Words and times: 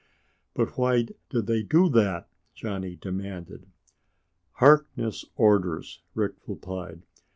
"But 0.55 0.79
why 0.79 1.09
did 1.29 1.45
they 1.45 1.61
do 1.61 1.87
that?" 1.89 2.27
Johnny 2.55 2.95
demanded. 2.95 3.67
"Harkness' 4.53 5.25
orders," 5.35 5.99
Rick 6.15 6.33
replied. 6.47 7.03